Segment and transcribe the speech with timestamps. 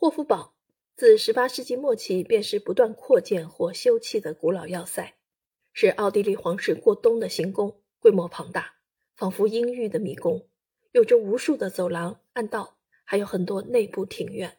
[0.00, 0.54] 霍夫堡
[0.94, 5.16] 自18世纪末期便是不断扩建或修葺的古老要塞，
[5.72, 8.76] 是奥地利皇室过冬的行宫，规模庞大，
[9.16, 10.48] 仿佛阴郁的迷宫，
[10.92, 14.58] 有着无数的走廊、暗道，还有很多内部庭院。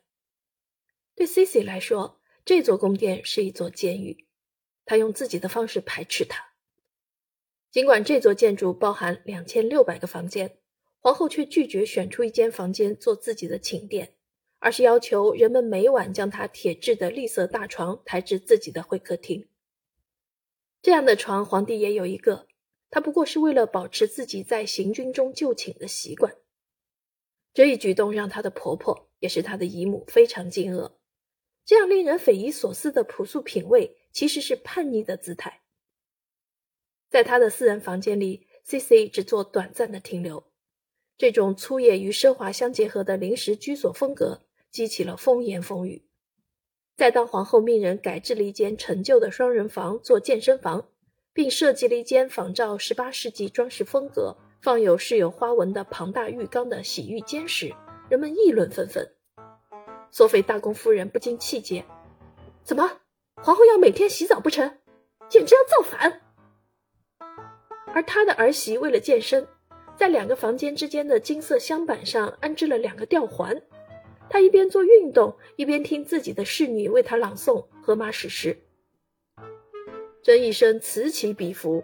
[1.16, 4.28] 对 Cici 来说，这座宫殿是一座监狱，
[4.84, 6.50] 他用自己的方式排斥它。
[7.72, 10.58] 尽管这座建筑包含两千六百个房间，
[11.00, 14.16] 皇后却拒绝选出一间房间做自己的寝殿，
[14.60, 19.48] 而是要求人们每晚将她铁制的绿色大床抬至自己的会客厅。
[20.82, 22.48] 这样的床，皇帝也有一个，
[22.90, 26.36] 他不过是为了保持自己在行军中就寝的习惯。
[27.54, 30.94] 这一举动让她的婆婆，也是她的姨母非常惊愕。
[31.66, 35.62] 这样令人匪夷所思的朴素品味，其实是叛逆的姿态。
[37.10, 40.52] 在他的私人房间里，C C 只做短暂的停留。
[41.18, 46.04] 这种粗野与奢华相结合的临时居所风格，激起了风言风语。
[46.96, 50.90] 再当皇后命人改制了一间陈旧的双人房做健身房，
[51.34, 57.74] 并设计了一间仿照18世纪装饰风格、放有饰有花纹的庞大浴缸的洗浴间时，
[58.10, 59.10] 人们议论纷纷。
[60.12, 61.86] 索菲大公夫人不禁气结
[62.66, 63.00] ：“怎么，
[63.36, 64.80] 皇后要每天洗澡不成？
[65.30, 66.22] 简直要造反！”
[67.94, 69.48] 而他的儿媳为了健身，
[69.96, 73.62] 在两个房间之间的金色镶板上安置了两个吊环。
[74.30, 78.58] 他一边做运动，一边听自己的侍女为他朗诵荷马史诗。
[80.22, 81.84] 这一声此起彼伏，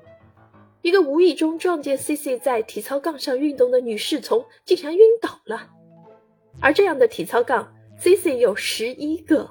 [0.81, 5.69] 一个无意中撞见 C C 在体操杠上运动的女侍从竟然晕倒了。
[6.61, 9.49] 而这样的体操杠 C C 有十一个。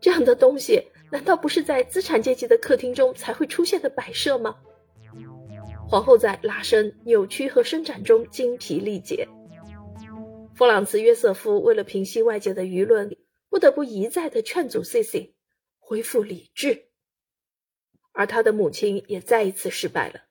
[0.00, 4.54] 这样的东西，难道不是在资产阶级的客厅中才会出现的摆设吗？
[5.88, 9.26] 皇后在拉伸、扭曲和伸展中精疲力竭。
[10.56, 13.16] 弗朗茨·约瑟夫为了平息外界的舆论，
[13.48, 15.32] 不得不一再的劝阻 Cici
[15.78, 16.90] 恢复理智。
[18.12, 20.26] 而他的母亲也再一次失败了。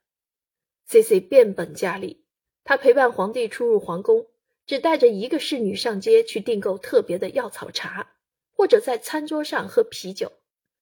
[0.88, 2.24] Cici 变本加厉，
[2.64, 4.28] 他陪伴皇帝出入皇宫，
[4.66, 8.16] 只带着一个侍女上街去订购特别的药草茶，
[8.50, 10.32] 或者在餐桌上喝啤酒，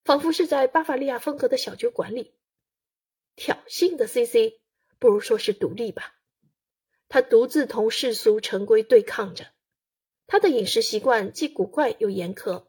[0.05, 2.35] 仿佛是在巴伐利亚风格的小酒馆里。
[3.35, 4.63] 挑衅的 Cici。
[5.01, 6.15] 不如说是独立吧。
[7.13, 9.45] 他独自同世俗陈规对抗着。
[10.27, 12.65] 他的饮食习惯既古怪又严苛。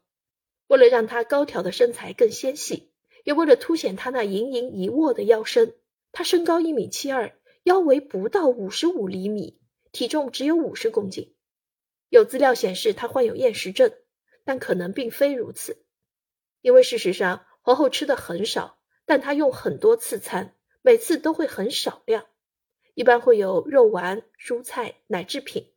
[0.66, 2.92] 为了让他高挑的身材更纤细，
[3.24, 5.76] 也为了凸显他那盈盈一握的腰身，
[6.12, 9.58] 他身高一米七二，腰围不到五十五厘米，
[9.92, 11.34] 体重只有五十公斤。
[12.10, 13.94] 有资料显示他患有厌食症，
[14.44, 15.86] 但可能并非如此，
[16.60, 20.54] 因为事实上皇后吃的很少，但她用很多次餐。
[20.82, 22.26] 每次都会很少量，
[22.94, 25.72] 一般会有肉丸、蔬菜、奶制品。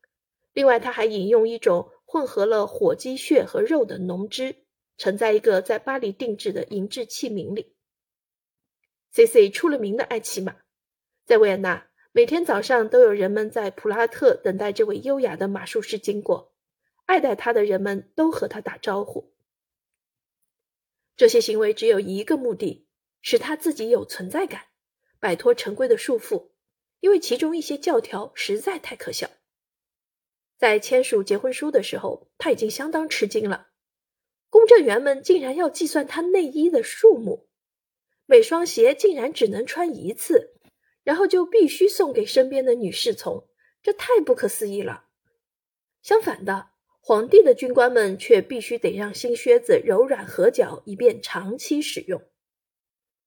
[0.53, 4.55] 另外，他还饮用一种混合了火鸡血和肉的浓汁，
[4.97, 7.75] 盛在一个在巴黎定制的银质器皿里。
[9.11, 9.49] C.C.
[9.49, 10.55] 出了名的爱骑马，
[11.25, 16.53] 在维也纳，每天早上都有人们在普拉特等待这位优雅的马术师经过，
[17.05, 19.33] 爱戴他的人们都和他打招呼。
[21.15, 22.87] 这些行为只有一个目的，
[23.21, 24.65] 使他自己有存在感。
[25.19, 26.51] 摆脱陈规的束缚，
[26.99, 29.29] 因为其中一些教条实在太可笑。
[30.57, 33.67] 在签署结婚书的时候，他已经相当吃惊了。
[34.49, 37.49] 公证员们竟然要计算他内衣的数目，
[38.25, 40.55] 每双鞋竟然只能穿一次，
[41.03, 43.47] 然后就必须送给身边的女侍从，
[43.83, 45.05] 这太不可思议了。
[46.01, 46.69] 相反的，
[47.01, 52.21] 皇帝的军官们却必须得让新靴子柔软合脚，以便长期使用。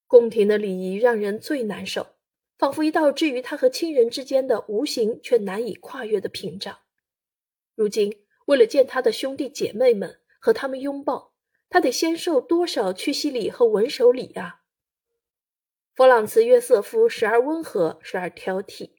[0.06, 2.16] 宫廷的礼仪让人最难受，
[2.60, 6.80] 仿佛一道置于他和亲人之间的无形却难以跨越的屏障。
[7.74, 11.32] 如今，为了见他的兄弟姐妹们和他们拥抱，
[11.70, 14.60] 他得先受多少屈膝礼和吻手礼啊！
[15.94, 18.90] 弗朗茨·约瑟夫时而温和，时而挑剔。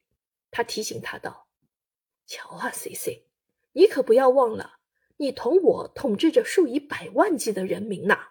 [0.49, 1.47] 他提醒他道
[2.25, 3.27] ：“瞧啊，C C，
[3.73, 4.79] 你可不要忘了，
[5.17, 8.29] 你同我统治着数以百万计的人民呐。”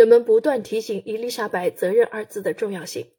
[0.00, 3.10] 人们不断提醒伊丽莎白“责任”二字的重要性。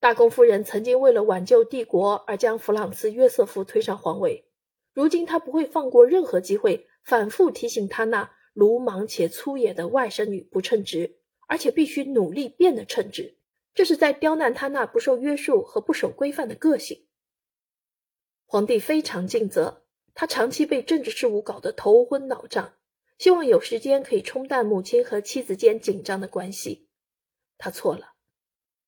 [0.00, 4.46] 大公夫人曾经为了挽救帝国而将弗朗茨·约瑟夫推上皇位，
[4.94, 13.36] 如今她不会放过任何机会，反复提醒他那鲁莽且粗野的外甥女不称职，而且必须努力变得称职。
[13.74, 17.04] 这是在刁难他那不受约束和不守规范的个性。
[18.46, 19.82] 皇帝非常尽责，
[20.14, 22.72] 他长期被政治事务搞得头昏脑胀。
[23.22, 26.88] 希望有时间可以冲淡母亲和妻子间紧张的关系，
[27.56, 28.14] 他错了。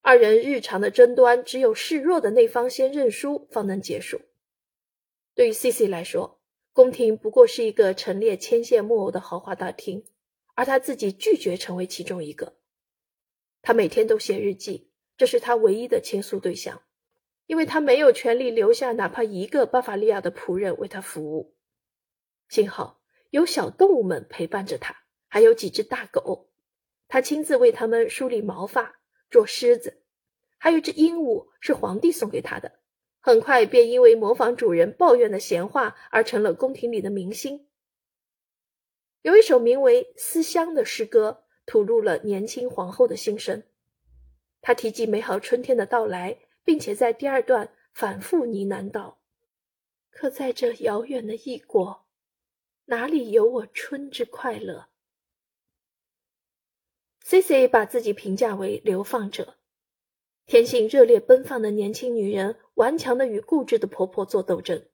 [0.00, 4.20] 二人日常的争端，只有示弱的那方先认输，方能结束。
[5.36, 6.40] 对于 C C 来说，
[6.72, 10.04] 宫廷不过是一个陈列牵线木偶的豪华大厅，
[10.56, 12.56] 而他自己拒绝成为其中一个。
[13.62, 16.82] 他每天都写日记，这是他唯一的倾诉对象，
[17.46, 21.54] 因为他没有权利留下哪怕一个巴伐利亚的仆人为他服务。
[22.48, 23.00] 幸好
[23.34, 24.94] 有小动物们陪伴着他，
[25.26, 26.50] 还有几只大狗，
[27.08, 30.04] 他亲自为它们梳理毛发、做狮子，
[30.56, 32.78] 还有只鹦鹉是皇帝送给他的。
[33.18, 37.66] 很快便因为模仿主人抱怨的闲话而成了宫廷里的明星。
[39.22, 43.64] 有一首名为《思乡》的诗歌，吐露了年轻皇后的心声。
[44.60, 49.18] 她提及美好春天的到来，并且在第二段反复呢喃道
[50.12, 52.04] ：“可在这遥远的异国，
[52.86, 54.88] 哪里有我春之快乐
[57.20, 59.56] ？”C C 把自己评价为流放者。
[60.46, 64.86] 天性热烈奔放的年轻女人，顽强的与固执的婆婆做斗争。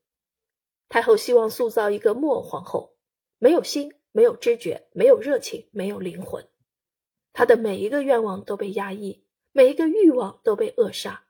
[0.89, 2.97] 太后希望塑造一个木偶皇后，
[3.39, 6.49] 没有心，没有知觉，没有热情，没有灵魂。
[7.33, 11.27] 她的每一个愿望都被压抑，每一个欲望都被扼杀。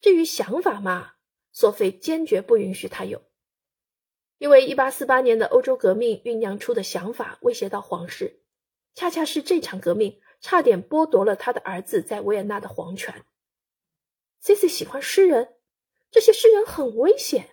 [0.00, 1.12] 至于想法嘛，
[1.52, 3.22] 索菲坚决不允许她有，
[4.40, 8.40] 因为1848年的欧洲革命酝酿出的想法威胁到皇室，
[8.94, 10.20] 恰恰是这场革命。
[10.40, 13.26] 差点剥夺了他的儿子在维也纳的皇权。
[14.40, 15.56] C C 喜欢诗人，
[16.10, 17.50] 这些诗人很危险。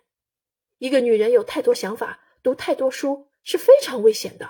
[0.78, 4.50] 一个女人有太多想法，读太多书是非常危险的。